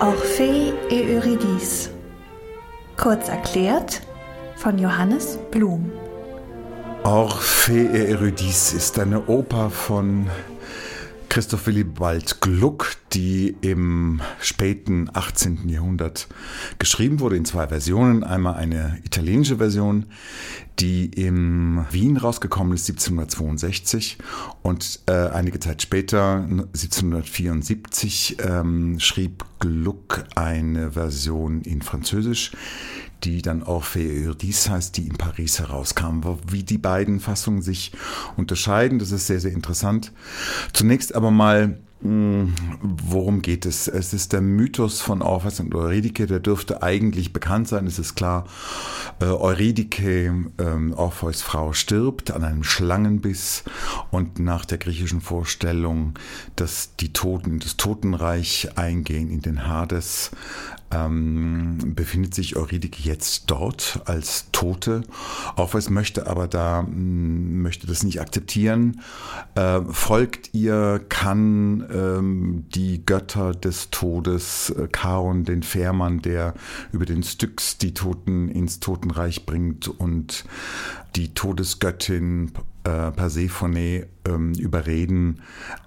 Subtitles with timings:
[0.00, 1.90] Orphée et Eurydice.
[2.96, 4.02] Kurz erklärt
[4.56, 5.90] von Johannes Blum.
[7.04, 10.26] Orphée et Eurydice ist eine Oper von
[11.34, 15.68] Christoph Willibald Gluck, die im späten 18.
[15.68, 16.28] Jahrhundert
[16.78, 18.22] geschrieben wurde in zwei Versionen.
[18.22, 20.06] Einmal eine italienische Version,
[20.78, 24.18] die in Wien rausgekommen ist 1762
[24.62, 32.52] und äh, einige Zeit später 1774 ähm, schrieb Gluck eine Version in Französisch,
[33.24, 36.20] die dann auch Eurydice heißt, die in Paris herauskam.
[36.48, 37.92] Wie die beiden Fassungen sich
[38.36, 40.12] unterscheiden, das ist sehr, sehr interessant.
[40.72, 43.88] Zunächst aber mal hm, Worum geht es?
[43.88, 48.14] Es ist der Mythos von Orpheus und Eurydike, der dürfte eigentlich bekannt sein, es ist
[48.14, 48.44] klar.
[49.20, 53.64] Äh, Eurydike, äh, Orpheus Frau, stirbt an einem Schlangenbiss
[54.10, 56.12] und nach der griechischen Vorstellung,
[56.56, 60.30] dass die Toten in das Totenreich eingehen, in den Hades,
[60.94, 65.02] ähm, befindet sich Eurydike jetzt dort als Tote.
[65.56, 69.00] Orpheus möchte aber da, hm, möchte das nicht akzeptieren,
[69.54, 76.54] äh, folgt ihr, kann ähm, die Götter des Todes, äh, Charon, den Fährmann, der
[76.92, 80.44] über den Styx die Toten ins Totenreich bringt und
[81.16, 82.52] die Todesgöttin
[82.84, 85.40] äh, Persephone ähm, überreden,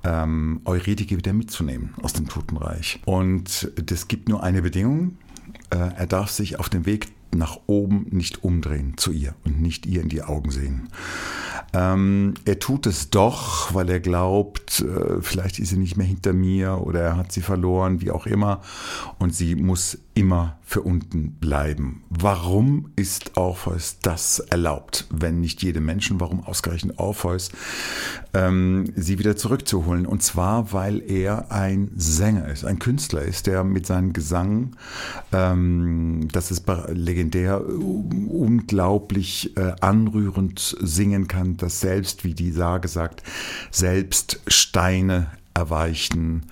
[0.03, 3.01] ähm, Eurydike wieder mitzunehmen aus dem Totenreich.
[3.05, 5.17] Und das gibt nur eine Bedingung.
[5.69, 9.85] Äh, er darf sich auf dem Weg nach oben nicht umdrehen zu ihr und nicht
[9.85, 10.89] ihr in die Augen sehen.
[11.73, 16.33] Ähm, er tut es doch, weil er glaubt, äh, vielleicht ist sie nicht mehr hinter
[16.33, 18.61] mir oder er hat sie verloren, wie auch immer.
[19.19, 22.03] Und sie muss immer für unten bleiben.
[22.09, 26.19] Warum ist Orpheus das erlaubt, wenn nicht jedem Menschen?
[26.19, 27.51] Warum ausgerechnet Orpheus,
[28.33, 30.07] ähm, sie wieder zurückzuholen?
[30.07, 34.75] Und zwar, weil er ein Sänger ist, ein Künstler ist, der mit seinem Gesang,
[35.31, 43.21] ähm, das ist legendär, unglaublich äh, anrührend singen kann, dass selbst, wie die Sage sagt,
[43.69, 46.47] selbst Steine erweichen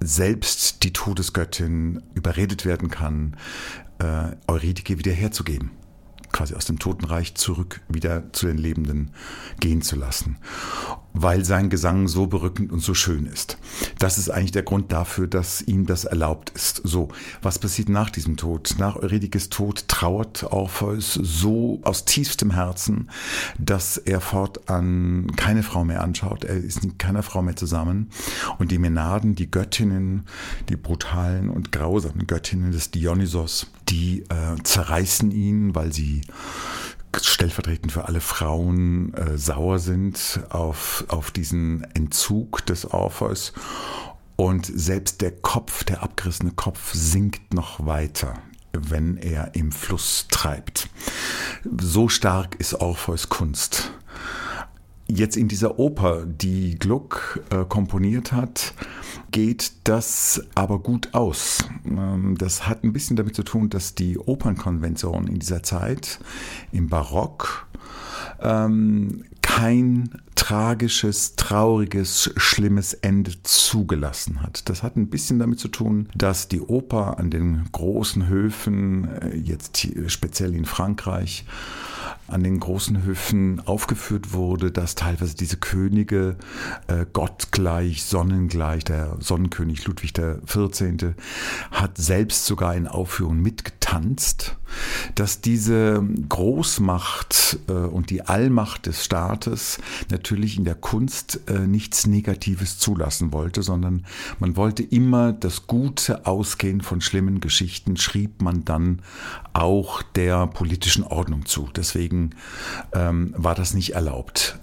[0.00, 3.36] selbst die Todesgöttin überredet werden kann,
[3.98, 5.70] äh, Eurydike wiederherzugeben
[6.36, 9.12] quasi aus dem Totenreich zurück wieder zu den Lebenden
[9.58, 10.36] gehen zu lassen,
[11.18, 13.56] weil sein Gesang so berückend und so schön ist.
[13.98, 16.82] Das ist eigentlich der Grund dafür, dass ihm das erlaubt ist.
[16.84, 17.08] So,
[17.42, 18.74] was passiert nach diesem Tod?
[18.78, 23.10] Nach Eurydikes Tod trauert Orpheus so aus tiefstem Herzen,
[23.58, 26.44] dass er fortan keine Frau mehr anschaut.
[26.44, 28.10] Er ist mit keiner Frau mehr zusammen.
[28.58, 30.26] Und die Menaden, die Göttinnen,
[30.68, 36.22] die brutalen und grausamen Göttinnen des Dionysos, die äh, zerreißen ihn, weil sie
[37.24, 43.52] stellvertretend für alle Frauen äh, sauer sind auf, auf diesen Entzug des Orpheus.
[44.36, 48.34] Und selbst der Kopf, der abgerissene Kopf, sinkt noch weiter,
[48.72, 50.88] wenn er im Fluss treibt.
[51.80, 53.92] So stark ist Orpheus Kunst.
[55.08, 58.74] Jetzt in dieser Oper, die Gluck äh, komponiert hat,
[59.30, 61.64] geht das aber gut aus.
[61.84, 66.18] Ähm, das hat ein bisschen damit zu tun, dass die Opernkonvention in dieser Zeit
[66.72, 67.68] im Barock
[68.40, 74.68] ähm, kein tragisches, trauriges, schlimmes Ende zugelassen hat.
[74.68, 79.36] Das hat ein bisschen damit zu tun, dass die Oper an den großen Höfen, äh,
[79.36, 81.44] jetzt speziell in Frankreich,
[82.28, 86.36] an den großen Höfen aufgeführt wurde, dass teilweise diese Könige
[86.88, 91.14] äh, gottgleich, sonnengleich, der Sonnenkönig Ludwig XIV.
[91.70, 94.56] hat selbst sogar in Aufführungen mitgetanzt,
[95.14, 99.78] dass diese Großmacht äh, und die Allmacht des Staates
[100.10, 104.04] natürlich in der Kunst äh, nichts Negatives zulassen wollte, sondern
[104.38, 109.02] man wollte immer das gute Ausgehen von schlimmen Geschichten, schrieb man dann
[109.52, 111.68] auch der politischen Ordnung zu.
[111.74, 112.30] Deswegen
[112.92, 114.58] ähm, war das nicht erlaubt.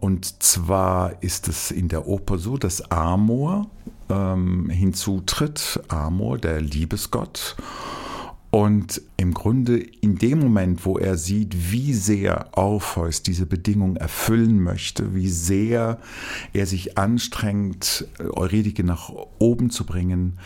[0.00, 3.70] Und zwar ist es in der Oper so, dass Amor
[4.08, 7.56] ähm, hinzutritt, Amor, der Liebesgott.
[8.54, 14.60] Und im Grunde in dem Moment, wo er sieht, wie sehr Orpheus diese Bedingung erfüllen
[14.60, 15.98] möchte, wie sehr
[16.52, 20.38] er sich anstrengt, Eurydike nach oben zu bringen,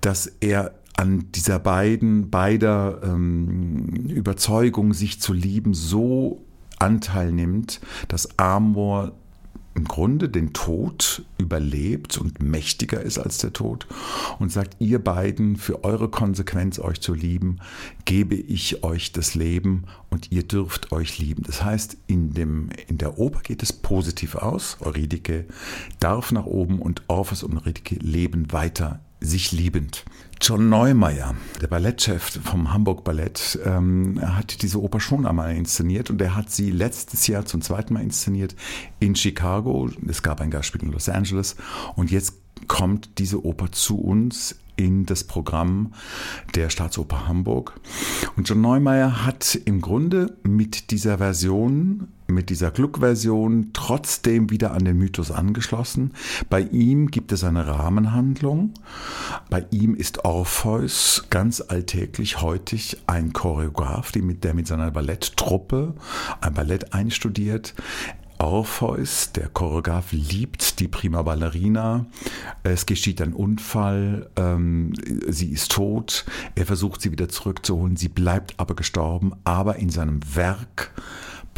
[0.00, 6.44] dass er an dieser beiden, beider ähm, Überzeugung, sich zu lieben, so
[6.80, 9.12] Anteil nimmt, dass Amor
[9.78, 13.86] im Grunde den Tod überlebt und mächtiger ist als der Tod
[14.40, 17.60] und sagt, ihr beiden, für eure Konsequenz euch zu lieben,
[18.04, 21.44] gebe ich euch das Leben und ihr dürft euch lieben.
[21.46, 24.78] Das heißt, in, dem, in der Oper geht es positiv aus.
[24.80, 25.46] Eurydike
[26.00, 30.04] darf nach oben und Orpheus und Eurydike leben weiter sich liebend.
[30.40, 36.22] John Neumeier, der Ballettchef vom Hamburg Ballett, ähm, hat diese Oper schon einmal inszeniert und
[36.22, 38.54] er hat sie letztes Jahr zum zweiten Mal inszeniert
[39.00, 39.90] in Chicago.
[40.06, 41.56] Es gab ein Gastspiel in Los Angeles
[41.96, 42.34] und jetzt
[42.68, 45.92] kommt diese Oper zu uns in das Programm
[46.54, 47.78] der Staatsoper Hamburg.
[48.36, 54.84] Und John Neumeier hat im Grunde mit dieser Version, mit dieser Gluck-Version trotzdem wieder an
[54.84, 56.12] den Mythos angeschlossen.
[56.50, 58.74] Bei ihm gibt es eine Rahmenhandlung.
[59.48, 65.94] Bei ihm ist Orpheus ganz alltäglich, heutig ein Choreograf, der mit seiner Balletttruppe
[66.42, 67.74] ein Ballett einstudiert.
[68.38, 72.06] Orpheus, der Choreograf, liebt die Prima Ballerina.
[72.62, 74.92] Es geschieht ein Unfall, ähm,
[75.26, 80.20] sie ist tot, er versucht sie wieder zurückzuholen, sie bleibt aber gestorben, aber in seinem
[80.36, 80.92] Werk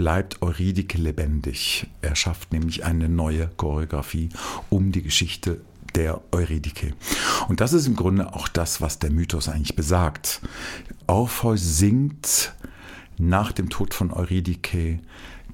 [0.01, 1.87] bleibt Eurydike lebendig.
[2.01, 4.31] Er schafft nämlich eine neue Choreografie
[4.71, 5.61] um die Geschichte
[5.95, 6.95] der Eurydike.
[7.49, 10.41] Und das ist im Grunde auch das, was der Mythos eigentlich besagt.
[11.07, 12.55] Orpheus singt
[13.19, 15.01] nach dem Tod von Eurydike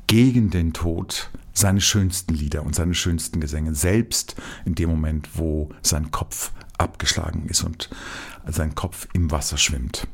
[0.06, 5.70] gegen den Tod seine schönsten Lieder und seine schönsten Gesänge, selbst in dem Moment, wo
[5.82, 7.90] sein Kopf abgeschlagen ist und
[8.46, 10.06] sein Kopf im Wasser schwimmt.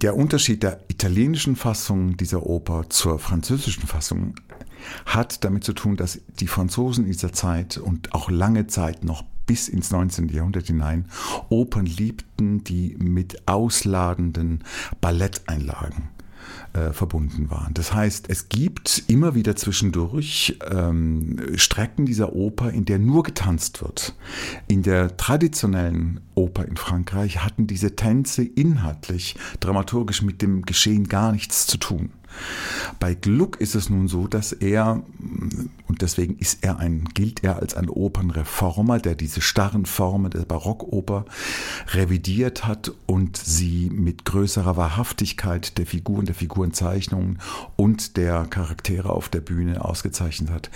[0.00, 4.36] Der Unterschied der italienischen Fassung dieser Oper zur französischen Fassung
[5.04, 9.24] hat damit zu tun, dass die Franzosen in dieser Zeit und auch lange Zeit noch
[9.46, 10.28] bis ins 19.
[10.28, 11.06] Jahrhundert hinein
[11.48, 14.62] Opern liebten, die mit ausladenden
[15.00, 16.10] Balletteinlagen
[16.72, 17.74] äh, verbunden waren.
[17.74, 23.82] Das heißt, es gibt immer wieder zwischendurch ähm, Strecken dieser Oper, in der nur getanzt
[23.82, 24.14] wird.
[24.66, 31.32] In der traditionellen Oper in Frankreich hatten diese Tänze inhaltlich, dramaturgisch mit dem Geschehen gar
[31.32, 32.10] nichts zu tun.
[33.00, 35.02] Bei Gluck ist es nun so, dass er,
[35.86, 40.40] und deswegen ist er ein, gilt er als ein Opernreformer, der diese starren Formen der
[40.40, 41.24] Barockoper
[41.88, 47.38] revidiert hat und sie mit größerer Wahrhaftigkeit der Figuren, der Figurenzeichnungen
[47.76, 50.70] und der Charaktere auf der Bühne ausgezeichnet hat.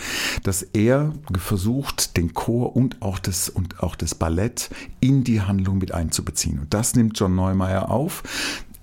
[0.44, 4.70] Dass er versucht, den Chor und auch das, und auch das Ballett
[5.00, 6.60] in die Handlung mit einzubeziehen.
[6.60, 8.22] Und das nimmt John Neumeier auf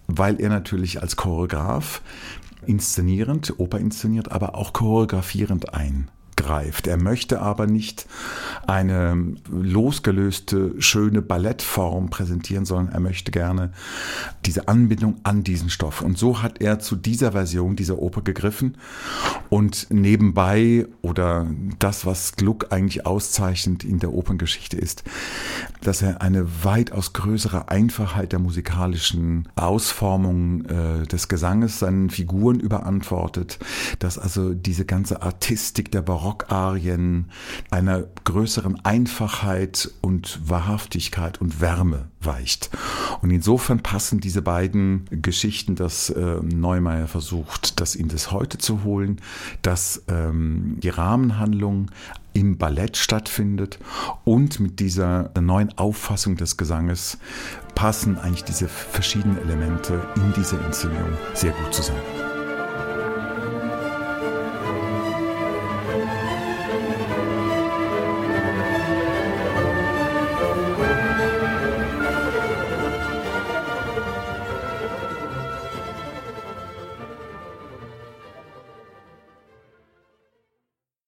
[0.10, 2.02] weil er natürlich als Choreograf
[2.66, 6.10] inszenierend, Oper inszeniert, aber auch choreografierend ein
[6.50, 6.88] greift.
[6.88, 8.08] Er möchte aber nicht
[8.66, 13.72] eine losgelöste, schöne Ballettform präsentieren, sondern er möchte gerne
[14.46, 16.02] diese Anbindung an diesen Stoff.
[16.02, 18.78] Und so hat er zu dieser Version dieser Oper gegriffen
[19.50, 21.46] und nebenbei oder
[21.78, 25.04] das, was Gluck eigentlich auszeichnet in der Operngeschichte ist,
[25.82, 33.60] dass er eine weitaus größere Einfachheit der musikalischen Ausformung äh, des Gesanges seinen Figuren überantwortet,
[34.00, 37.26] dass also diese ganze Artistik der Barock Barockarien
[37.70, 42.70] einer größeren Einfachheit und Wahrhaftigkeit und Wärme weicht.
[43.22, 48.84] Und insofern passen diese beiden Geschichten, dass äh, Neumeier versucht, das in das Heute zu
[48.84, 49.22] holen,
[49.62, 51.92] dass ähm, die Rahmenhandlung
[52.34, 53.80] im Ballett stattfindet
[54.24, 57.18] und mit dieser neuen Auffassung des Gesanges
[57.74, 62.29] passen eigentlich diese verschiedenen Elemente in dieser Inszenierung sehr gut zusammen.